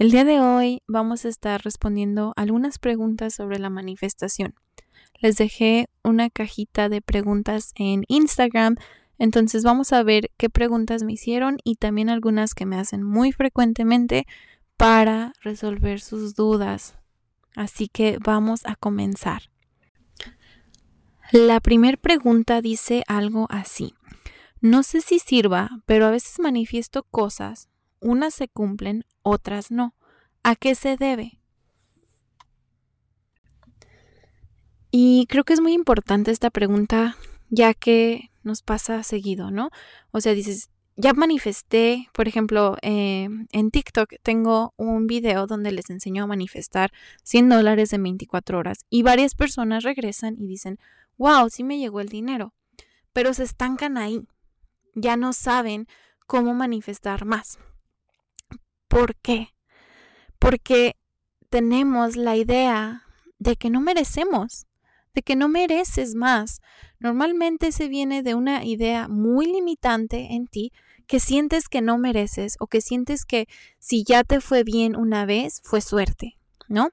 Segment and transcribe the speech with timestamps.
[0.00, 4.54] El día de hoy vamos a estar respondiendo algunas preguntas sobre la manifestación.
[5.18, 8.76] Les dejé una cajita de preguntas en Instagram,
[9.18, 13.32] entonces vamos a ver qué preguntas me hicieron y también algunas que me hacen muy
[13.32, 14.26] frecuentemente
[14.78, 16.94] para resolver sus dudas.
[17.54, 19.50] Así que vamos a comenzar.
[21.30, 23.92] La primera pregunta dice algo así.
[24.62, 27.69] No sé si sirva, pero a veces manifiesto cosas
[28.00, 29.94] unas se cumplen, otras no.
[30.42, 31.40] ¿A qué se debe?
[34.90, 37.16] Y creo que es muy importante esta pregunta,
[37.48, 39.70] ya que nos pasa seguido, ¿no?
[40.10, 45.88] O sea, dices, ya manifesté, por ejemplo, eh, en TikTok tengo un video donde les
[45.90, 46.90] enseño a manifestar
[47.22, 50.78] 100 dólares en 24 horas y varias personas regresan y dicen,
[51.16, 52.52] wow, sí me llegó el dinero,
[53.12, 54.26] pero se estancan ahí,
[54.94, 55.86] ya no saben
[56.26, 57.58] cómo manifestar más.
[58.90, 59.54] ¿Por qué?
[60.40, 60.96] Porque
[61.48, 63.04] tenemos la idea
[63.38, 64.66] de que no merecemos,
[65.14, 66.60] de que no mereces más.
[66.98, 70.72] Normalmente se viene de una idea muy limitante en ti
[71.06, 73.46] que sientes que no mereces o que sientes que
[73.78, 76.36] si ya te fue bien una vez, fue suerte,
[76.68, 76.90] ¿no?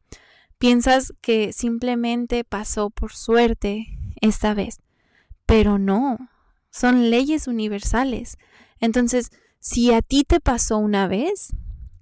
[0.59, 3.87] Piensas que simplemente pasó por suerte
[4.21, 4.81] esta vez,
[5.47, 6.19] pero no,
[6.69, 8.37] son leyes universales.
[8.79, 11.55] Entonces, si a ti te pasó una vez,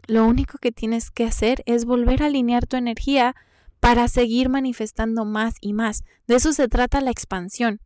[0.08, 3.36] lo único que tienes que hacer es volver a alinear tu energía
[3.80, 6.04] para seguir manifestando más y más.
[6.28, 7.82] De eso se trata la expansión.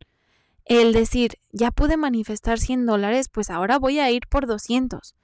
[0.64, 5.14] El decir, ya pude manifestar 100 dólares, pues ahora voy a ir por 200.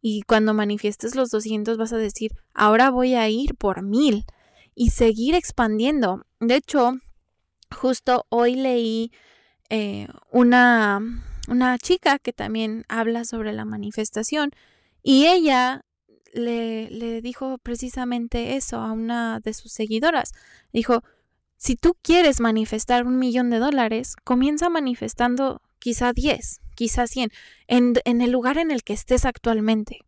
[0.00, 4.24] Y cuando manifiestes los 200 vas a decir, ahora voy a ir por 1000
[4.74, 6.24] y seguir expandiendo.
[6.40, 6.94] De hecho,
[7.74, 9.12] justo hoy leí
[9.70, 11.00] eh, una,
[11.48, 14.50] una chica que también habla sobre la manifestación
[15.02, 15.84] y ella
[16.34, 20.32] le, dijo precisamente eso a una de sus seguidoras.
[20.72, 21.02] Dijo,
[21.56, 27.30] si tú quieres manifestar un millón de dólares, comienza manifestando quizá 10, quizá 100,
[27.68, 30.00] en, en el lugar en el que estés actualmente.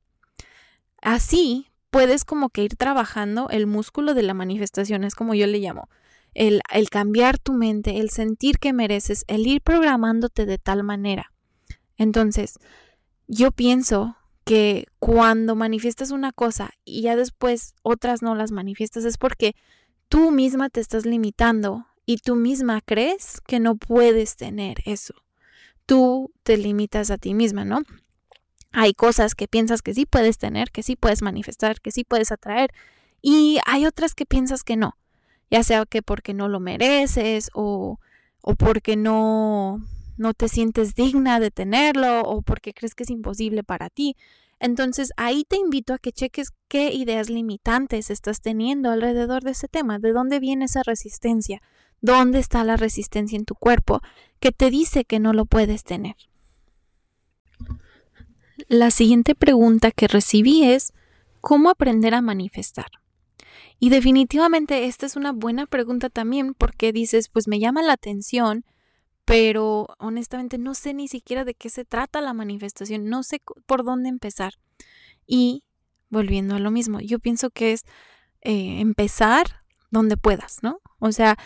[1.00, 5.58] Así puedes como que ir trabajando el músculo de la manifestación, es como yo le
[5.58, 5.88] llamo.
[6.34, 11.32] El, el, cambiar tu mente, el sentir que mereces, el ir programándote de tal manera.
[11.96, 12.58] Entonces,
[13.26, 14.16] yo pienso
[14.46, 19.56] que cuando manifiestas una cosa y ya después otras no las manifiestas es porque
[20.08, 25.14] tú misma te estás limitando y tú misma crees que no puedes tener eso.
[25.84, 27.80] Tú te limitas a ti misma, ¿no?
[28.70, 32.30] Hay cosas que piensas que sí puedes tener, que sí puedes manifestar, que sí puedes
[32.30, 32.70] atraer
[33.20, 34.96] y hay otras que piensas que no,
[35.50, 37.98] ya sea que porque no lo mereces o,
[38.42, 39.82] o porque no
[40.16, 44.16] no te sientes digna de tenerlo o porque crees que es imposible para ti.
[44.58, 49.68] Entonces ahí te invito a que cheques qué ideas limitantes estás teniendo alrededor de ese
[49.68, 51.60] tema, de dónde viene esa resistencia,
[52.00, 54.00] dónde está la resistencia en tu cuerpo
[54.40, 56.16] que te dice que no lo puedes tener.
[58.68, 60.92] La siguiente pregunta que recibí es,
[61.40, 62.86] ¿cómo aprender a manifestar?
[63.78, 68.64] Y definitivamente esta es una buena pregunta también porque dices, pues me llama la atención,
[69.26, 73.84] pero honestamente no sé ni siquiera de qué se trata la manifestación, no sé por
[73.84, 74.54] dónde empezar.
[75.26, 75.64] Y
[76.08, 77.84] volviendo a lo mismo, yo pienso que es
[78.42, 80.80] eh, empezar donde puedas, ¿no?
[81.00, 81.36] O sea,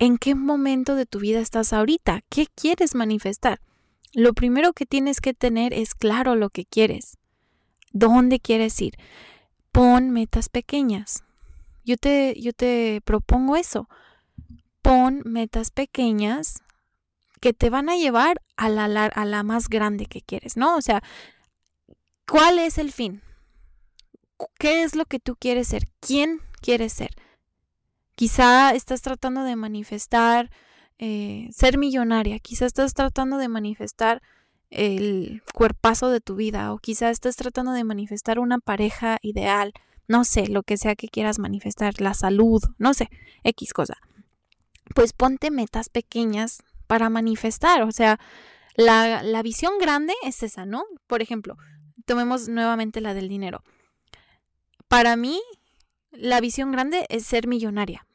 [0.00, 2.22] ¿en qué momento de tu vida estás ahorita?
[2.28, 3.60] ¿Qué quieres manifestar?
[4.12, 7.16] Lo primero que tienes que tener es claro lo que quieres.
[7.92, 8.94] ¿Dónde quieres ir?
[9.70, 11.22] Pon metas pequeñas.
[11.84, 13.88] Yo te, yo te propongo eso.
[14.82, 16.64] Pon metas pequeñas
[17.40, 20.76] que te van a llevar a la, a la más grande que quieres, ¿no?
[20.76, 21.02] O sea,
[22.26, 23.22] ¿cuál es el fin?
[24.58, 25.84] ¿Qué es lo que tú quieres ser?
[26.00, 27.10] ¿Quién quieres ser?
[28.14, 30.50] Quizá estás tratando de manifestar
[30.98, 34.20] eh, ser millonaria, quizá estás tratando de manifestar
[34.68, 39.72] el cuerpazo de tu vida o quizá estás tratando de manifestar una pareja ideal,
[40.08, 43.08] no sé, lo que sea que quieras manifestar, la salud, no sé,
[43.44, 43.94] X cosa.
[44.94, 46.58] Pues ponte metas pequeñas
[46.90, 48.18] para manifestar, o sea,
[48.74, 50.82] la, la visión grande es esa, ¿no?
[51.06, 51.56] Por ejemplo,
[52.04, 53.62] tomemos nuevamente la del dinero.
[54.88, 55.40] Para mí,
[56.10, 58.08] la visión grande es ser millonaria.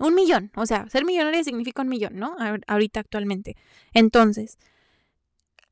[0.00, 2.34] Un millón, o sea, ser millonaria significa un millón, ¿no?
[2.66, 3.56] Ahorita actualmente.
[3.92, 4.58] Entonces,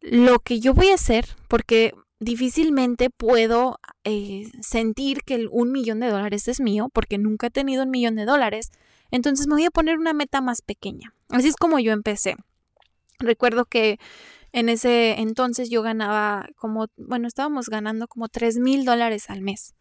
[0.01, 6.11] lo que yo voy a hacer, porque difícilmente puedo eh, sentir que un millón de
[6.11, 8.71] dólares es mío, porque nunca he tenido un millón de dólares,
[9.11, 11.15] entonces me voy a poner una meta más pequeña.
[11.29, 12.37] Así es como yo empecé.
[13.19, 13.99] Recuerdo que
[14.53, 19.75] en ese entonces yo ganaba como, bueno, estábamos ganando como 3 mil dólares al mes.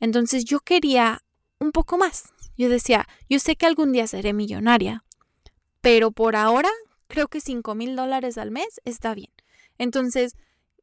[0.00, 1.22] Entonces yo quería
[1.58, 2.32] un poco más.
[2.56, 5.04] Yo decía, yo sé que algún día seré millonaria,
[5.80, 6.70] pero por ahora
[7.06, 9.30] creo que 5 mil dólares al mes está bien.
[9.78, 10.36] Entonces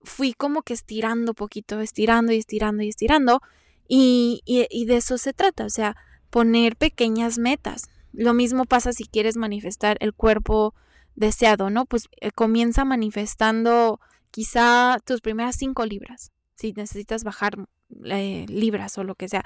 [0.04, 3.42] fui como que estirando poquito, estirando y estirando y estirando.
[3.88, 5.96] Y, y, de eso se trata, o sea,
[6.36, 7.88] poner pequeñas metas.
[8.12, 10.76] Lo mismo pasa si quieres manifestar el cuerpo
[11.16, 11.86] deseado, ¿no?
[11.86, 14.02] Pues eh, comienza manifestando
[14.32, 17.70] quizá tus primeras cinco libras, si necesitas bajar
[18.04, 19.44] eh, libras o lo que sea.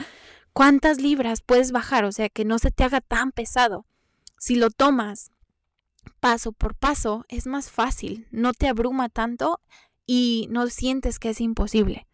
[0.51, 2.05] ¿Cuántas libras puedes bajar?
[2.05, 3.85] O sea, que no se te haga tan pesado.
[4.39, 5.31] Si lo tomas
[6.19, 9.61] paso por paso, es más fácil, no te abruma tanto
[10.07, 12.07] y no sientes que es imposible.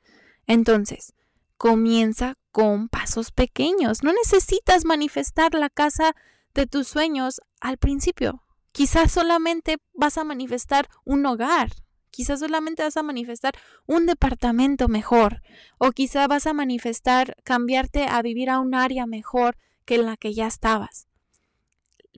[0.48, 1.14] Entonces,
[1.58, 4.04] comienza con pasos pequeños.
[4.04, 6.16] No necesitas manifestar la casa
[6.54, 8.44] de tus sueños al principio.
[8.72, 11.70] Quizás solamente vas a manifestar un hogar,
[12.12, 13.54] quizás solamente vas a manifestar
[13.86, 15.42] un departamento mejor
[15.78, 20.18] o quizás vas a manifestar cambiarte a vivir a un área mejor que en la
[20.18, 21.08] que ya estabas.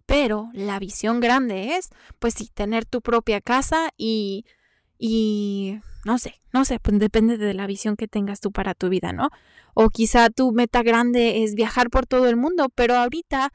[0.06, 1.90] Pero la visión grande es,
[2.20, 4.46] pues sí, tener tu propia casa y,
[4.98, 8.88] y no sé, no sé, pues depende de la visión que tengas tú para tu
[8.88, 9.30] vida, ¿no?
[9.74, 13.52] O quizá tu meta grande es viajar por todo el mundo, pero ahorita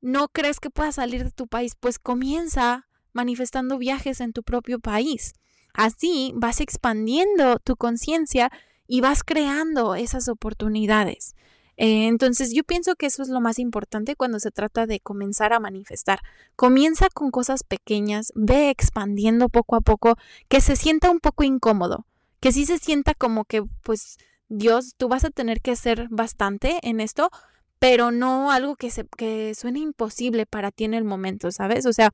[0.00, 4.78] no crees que puedas salir de tu país, pues comienza manifestando viajes en tu propio
[4.78, 5.34] país.
[5.74, 8.52] Así vas expandiendo tu conciencia
[8.86, 11.34] y vas creando esas oportunidades.
[11.76, 15.52] Eh, entonces yo pienso que eso es lo más importante cuando se trata de comenzar
[15.52, 16.20] a manifestar.
[16.56, 20.16] Comienza con cosas pequeñas, ve expandiendo poco a poco,
[20.48, 22.06] que se sienta un poco incómodo,
[22.40, 24.16] que sí se sienta como que pues
[24.48, 27.30] Dios, tú vas a tener que hacer bastante en esto,
[27.78, 31.86] pero no algo que, se, que suene imposible para ti en el momento, ¿sabes?
[31.86, 32.12] O sea,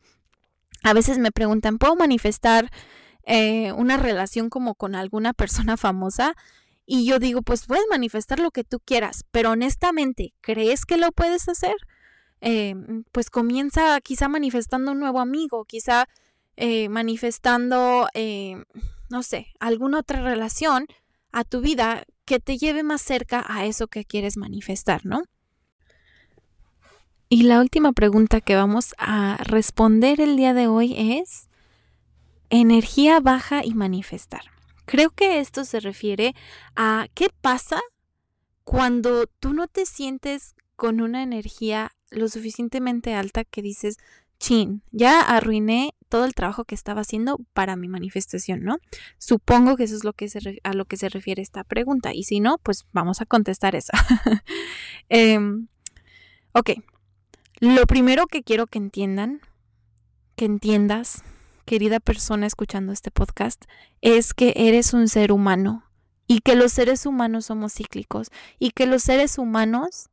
[0.82, 2.70] a veces me preguntan, ¿puedo manifestar
[3.24, 6.34] eh, una relación como con alguna persona famosa?
[6.84, 11.12] Y yo digo, pues puedes manifestar lo que tú quieras, pero honestamente, ¿crees que lo
[11.12, 11.76] puedes hacer?
[12.40, 12.74] Eh,
[13.12, 16.08] pues comienza quizá manifestando un nuevo amigo, quizá
[16.56, 18.64] eh, manifestando, eh,
[19.08, 20.86] no sé, alguna otra relación
[21.30, 25.22] a tu vida que te lleve más cerca a eso que quieres manifestar, ¿no?
[27.28, 31.48] Y la última pregunta que vamos a responder el día de hoy es
[32.50, 34.51] energía baja y manifestar.
[34.84, 36.34] Creo que esto se refiere
[36.76, 37.80] a qué pasa
[38.64, 43.96] cuando tú no te sientes con una energía lo suficientemente alta que dices,
[44.38, 48.78] chin, ya arruiné todo el trabajo que estaba haciendo para mi manifestación, ¿no?
[49.16, 50.28] Supongo que eso es lo que
[50.64, 52.12] a lo que se refiere esta pregunta.
[52.12, 53.92] Y si no, pues vamos a contestar esa.
[55.08, 55.68] Em,
[56.52, 56.70] ok,
[57.60, 59.40] lo primero que quiero que entiendan,
[60.34, 61.22] que entiendas,
[61.64, 63.64] querida persona escuchando este podcast,
[64.00, 65.84] es que eres un ser humano
[66.26, 68.28] y que los seres humanos somos cíclicos
[68.58, 70.08] y que los seres humanos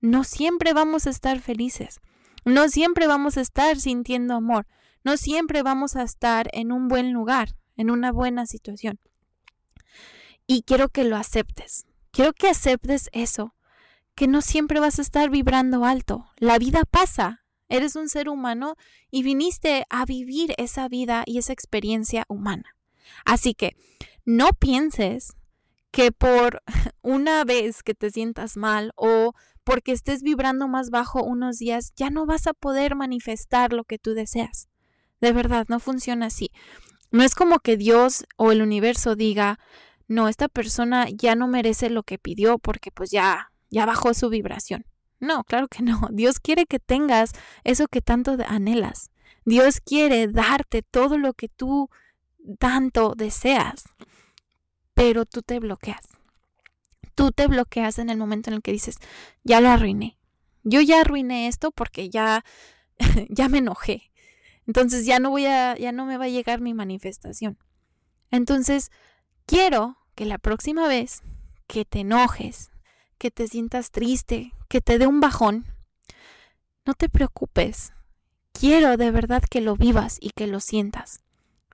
[0.00, 2.00] no siempre vamos a estar felices,
[2.44, 4.66] no siempre vamos a estar sintiendo amor,
[5.02, 9.00] no siempre vamos a estar en un buen lugar, en una buena situación.
[10.46, 13.54] Y quiero que lo aceptes, quiero que aceptes eso,
[14.14, 18.76] que no siempre vas a estar vibrando alto, la vida pasa, Eres un ser humano
[19.10, 22.76] y viniste a vivir esa vida y esa experiencia humana.
[23.24, 23.76] Así que
[24.24, 25.34] no pienses
[25.90, 26.62] que por
[27.02, 32.10] una vez que te sientas mal o porque estés vibrando más bajo unos días, ya
[32.10, 34.68] no vas a poder manifestar lo que tú deseas.
[35.20, 36.50] De verdad, no funciona así.
[37.10, 39.58] No es como que Dios o el universo diga,
[40.06, 44.28] no, esta persona ya no merece lo que pidió porque pues ya, ya bajó su
[44.28, 44.84] vibración.
[45.20, 46.08] No, claro que no.
[46.10, 47.32] Dios quiere que tengas
[47.64, 49.10] eso que tanto anhelas.
[49.44, 51.90] Dios quiere darte todo lo que tú
[52.58, 53.84] tanto deseas,
[54.94, 56.08] pero tú te bloqueas.
[57.14, 58.96] Tú te bloqueas en el momento en el que dices,
[59.44, 60.18] ya lo arruiné,
[60.64, 62.44] yo ya arruiné esto porque ya,
[63.28, 64.10] ya me enojé.
[64.66, 67.58] Entonces ya no voy a, ya no me va a llegar mi manifestación.
[68.30, 68.90] Entonces,
[69.46, 71.22] quiero que la próxima vez
[71.66, 72.70] que te enojes,
[73.18, 75.66] que te sientas triste, que te dé un bajón,
[76.84, 77.92] no te preocupes.
[78.52, 81.24] Quiero de verdad que lo vivas y que lo sientas.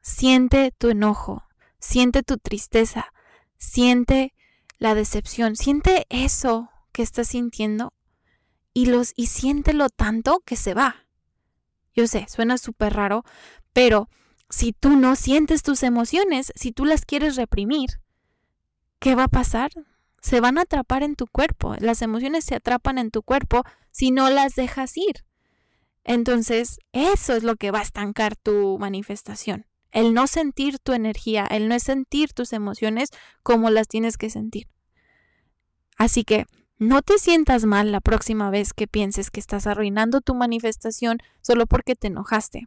[0.03, 1.45] Siente tu enojo,
[1.79, 3.13] siente tu tristeza,
[3.59, 4.35] siente
[4.79, 7.93] la decepción, siente eso que estás sintiendo
[8.73, 11.07] y los y siéntelo tanto que se va.
[11.95, 13.25] Yo sé, suena súper raro,
[13.73, 14.09] pero
[14.49, 18.01] si tú no sientes tus emociones, si tú las quieres reprimir,
[18.99, 19.71] ¿qué va a pasar?
[20.21, 21.75] Se van a atrapar en tu cuerpo.
[21.79, 25.25] Las emociones se atrapan en tu cuerpo si no las dejas ir.
[26.05, 29.67] Entonces, eso es lo que va a estancar tu manifestación.
[29.91, 33.11] El no sentir tu energía, el no sentir tus emociones
[33.43, 34.69] como las tienes que sentir.
[35.97, 36.47] Así que
[36.79, 41.67] no te sientas mal la próxima vez que pienses que estás arruinando tu manifestación solo
[41.67, 42.67] porque te enojaste.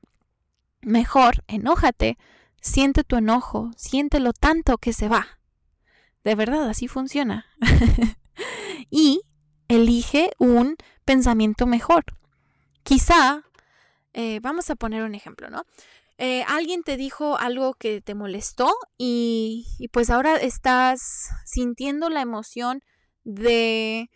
[0.81, 2.17] Mejor, enójate,
[2.61, 5.39] siente tu enojo, siéntelo tanto que se va.
[6.23, 7.45] De verdad, así funciona.
[8.89, 9.21] y
[9.67, 12.05] elige un pensamiento mejor.
[12.83, 13.43] Quizá,
[14.13, 15.65] eh, vamos a poner un ejemplo, ¿no?
[16.17, 22.83] Eh, alguien te dijo algo que te molestó y, pues ahora estás sintiendo la emoción
[23.23, 24.09] de,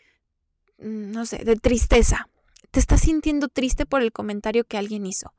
[0.77, 2.29] mm, no sé, de tristeza.
[2.71, 5.33] Te estás sintiendo triste por el comentario que alguien hizo.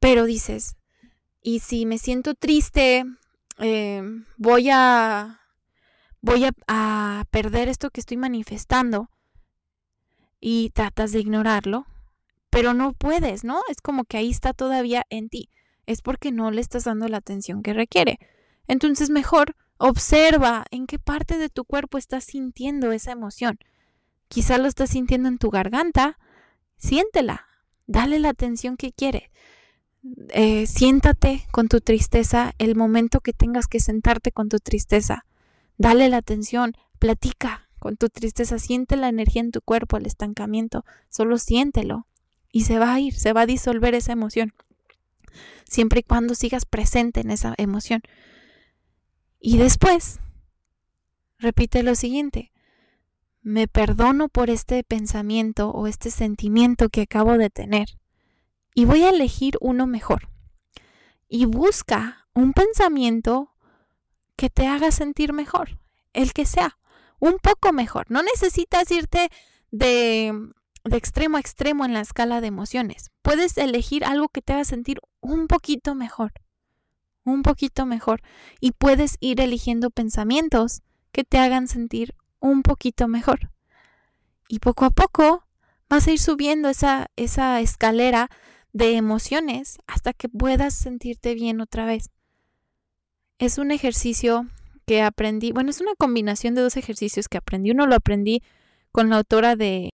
[0.00, 0.76] Pero dices,
[1.42, 3.04] y si me siento triste,
[3.58, 4.02] eh,
[4.36, 5.40] voy a
[6.24, 9.10] voy a, perder esto que estoy manifestando
[10.40, 11.86] y tratas de ignorarlo,
[12.48, 13.60] pero no puedes, ¿no?
[13.68, 15.50] Es como que ahí está todavía en ti.
[15.86, 18.18] Es porque no le estás dando la atención que requiere.
[18.68, 23.58] Entonces mejor observa en qué parte de tu cuerpo estás sintiendo esa emoción.
[24.28, 26.18] Quizá lo estás sintiendo en tu garganta.
[26.76, 27.46] Siéntela.
[27.86, 29.30] Dale la atención que quiere.
[30.28, 35.24] Eh, siéntate con tu tristeza el momento que tengas que sentarte con tu tristeza.
[35.76, 40.84] Dale la atención, platica con tu tristeza, siente la energía en tu cuerpo, el estancamiento,
[41.10, 42.06] solo siéntelo
[42.50, 44.54] y se va a ir, se va a disolver esa emoción,
[45.64, 48.02] siempre y cuando sigas presente en esa emoción.
[49.38, 50.20] Y después,
[51.38, 52.52] repite lo siguiente,
[53.42, 57.98] me perdono por este pensamiento o este sentimiento que acabo de tener
[58.74, 60.28] y voy a elegir uno mejor.
[61.28, 63.53] Y busca un pensamiento
[64.36, 65.78] que te haga sentir mejor,
[66.12, 66.78] el que sea,
[67.18, 68.06] un poco mejor.
[68.10, 69.30] No necesitas irte
[69.70, 70.32] de,
[70.84, 73.10] de extremo a extremo en la escala de emociones.
[73.22, 76.32] Puedes elegir algo que te haga sentir un poquito mejor,
[77.24, 78.22] un poquito mejor.
[78.60, 83.50] Y puedes ir eligiendo pensamientos que te hagan sentir un poquito mejor.
[84.48, 85.46] Y poco a poco
[85.88, 88.28] vas a ir subiendo esa, esa escalera
[88.72, 92.10] de emociones hasta que puedas sentirte bien otra vez.
[93.44, 94.46] Es un ejercicio
[94.86, 97.72] que aprendí, bueno, es una combinación de dos ejercicios que aprendí.
[97.72, 98.42] Uno lo aprendí
[98.90, 99.90] con la autora de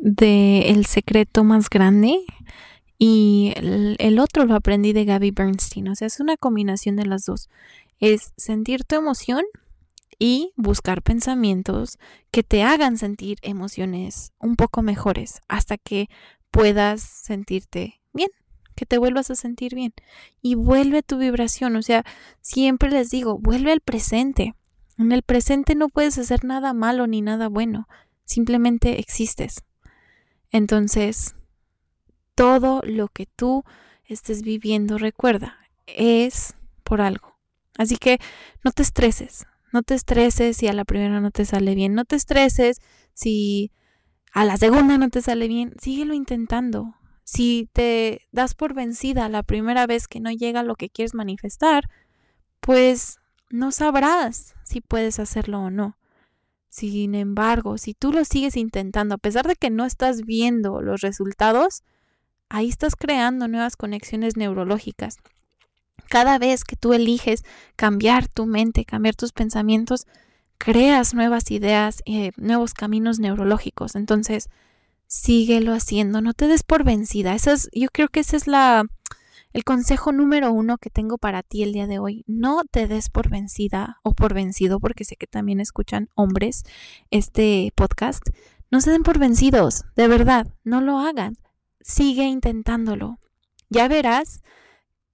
[0.00, 2.20] de El secreto más grande
[2.98, 5.88] y el, el, otro lo aprendí de Gaby Bernstein.
[5.88, 7.50] O sea, es una combinación de las dos.
[8.00, 9.44] Es sentir tu emoción
[10.18, 11.98] y buscar pensamientos
[12.30, 16.08] que te hagan sentir emociones un poco mejores hasta que
[16.50, 18.00] puedas sentirte
[18.76, 19.92] que te vuelvas a sentir bien.
[20.40, 22.04] Y vuelve tu vibración, o sea,
[22.40, 24.54] siempre les digo, vuelve al presente.
[24.98, 27.88] En el presente no puedes hacer nada malo ni nada bueno,
[28.24, 29.64] simplemente existes.
[30.50, 31.34] Entonces,
[32.34, 33.64] todo lo que tú
[34.04, 36.54] estés viviendo, recuerda, es
[36.84, 37.36] por algo.
[37.76, 38.18] Así que
[38.62, 42.04] no te estreses, no te estreses si a la primera no te sale bien, no
[42.04, 42.80] te estreses
[43.12, 43.72] si
[44.32, 46.94] a la segunda no te sale bien, síguelo intentando.
[47.26, 51.90] Si te das por vencida la primera vez que no llega lo que quieres manifestar,
[52.60, 53.18] pues
[53.50, 55.98] no sabrás si puedes hacerlo o no.
[56.68, 61.00] Sin embargo, si tú lo sigues intentando, a pesar de que no estás viendo los
[61.00, 61.82] resultados,
[62.48, 65.16] ahí estás creando nuevas conexiones neurológicas.
[66.08, 67.42] Cada vez que tú eliges
[67.74, 70.06] cambiar tu mente, cambiar tus pensamientos,
[70.58, 73.96] creas nuevas ideas, eh, nuevos caminos neurológicos.
[73.96, 74.48] Entonces,
[75.06, 77.34] síguelo haciendo, no te des por vencida.
[77.34, 78.84] Eso es, yo creo que ese es la,
[79.52, 82.24] el consejo número uno que tengo para ti el día de hoy.
[82.26, 86.64] No te des por vencida o por vencido, porque sé que también escuchan hombres
[87.10, 88.22] este podcast.
[88.70, 91.36] No se den por vencidos, de verdad, no lo hagan.
[91.80, 93.20] Sigue intentándolo.
[93.70, 94.42] Ya verás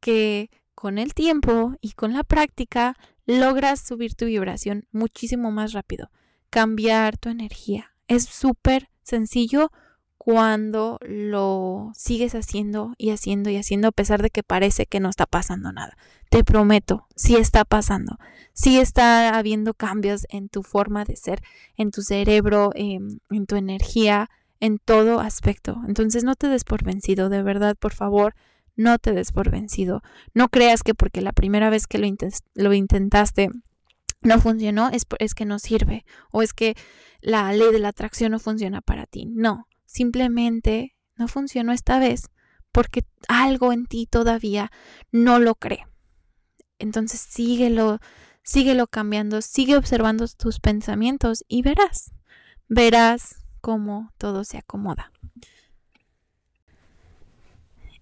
[0.00, 2.96] que con el tiempo y con la práctica
[3.26, 6.10] logras subir tu vibración muchísimo más rápido,
[6.50, 7.94] cambiar tu energía.
[8.08, 9.70] Es súper sencillo
[10.24, 15.08] cuando lo sigues haciendo y haciendo y haciendo a pesar de que parece que no
[15.08, 15.96] está pasando nada.
[16.30, 18.20] Te prometo, sí está pasando,
[18.52, 21.42] sí está habiendo cambios en tu forma de ser,
[21.76, 25.80] en tu cerebro, em, en, tu energía, en todo aspecto.
[25.88, 28.36] Entonces no te des por vencido, de verdad, por favor,
[28.76, 30.02] no te des por vencido.
[30.34, 32.06] No creas que porque la primera vez que lo,
[32.54, 33.50] lo intentaste
[34.20, 36.76] no funcionó, es, es que no sirve o es que
[37.20, 39.26] la ley de la atracción no funciona para ti.
[39.26, 42.30] No, simplemente no funcionó esta vez
[42.72, 44.72] porque algo en ti todavía
[45.10, 45.86] no lo cree.
[46.78, 48.00] Entonces síguelo,
[48.42, 52.12] síguelo cambiando, sigue observando tus pensamientos y verás,
[52.68, 55.12] verás cómo todo se acomoda.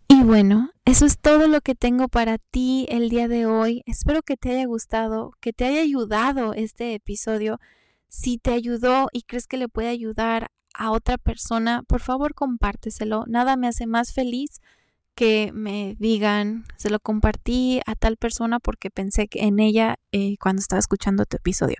[0.07, 3.83] Y bueno, eso es todo lo que tengo para ti el día de hoy.
[3.87, 7.61] Espero que te haya gustado, que te haya ayudado este episodio.
[8.09, 13.25] Si te ayudó y crees que le puede ayudar a otra persona, por favor compárteselo.
[13.29, 14.63] Nada me hace más feliz
[15.15, 20.61] que me digan, se lo compartí a tal persona porque pensé en ella eh, cuando
[20.61, 21.77] estaba escuchando tu episodio.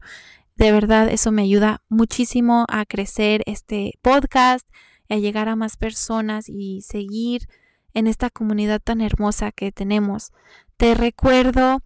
[0.55, 4.69] De verdad, eso me ayuda muchísimo a crecer este podcast,
[5.09, 7.49] a llegar a más personas y seguir
[7.95, 10.31] en esta comunidad tan hermosa que tenemos.
[10.77, 11.83] Te recuerdo,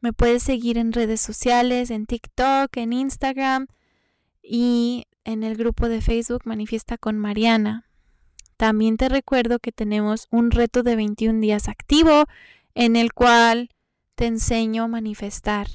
[0.00, 3.68] me puedes seguir en redes sociales, en TikTok, en Instagram
[4.42, 7.84] y en el grupo de Facebook Manifiesta con Mariana.
[8.56, 12.24] También te recuerdo que tenemos un reto de 21 días activo
[12.74, 13.68] en el cual
[14.14, 15.66] te enseño a manifestar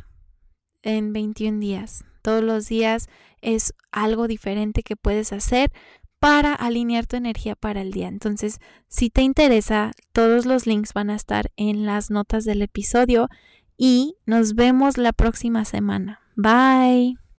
[0.81, 2.05] en 21 días.
[2.23, 3.07] Todos los días
[3.41, 5.71] es algo diferente que puedes hacer
[6.19, 8.07] para alinear tu energía para el día.
[8.07, 13.27] Entonces, si te interesa, todos los links van a estar en las notas del episodio
[13.77, 16.21] y nos vemos la próxima semana.
[16.35, 17.20] Bye.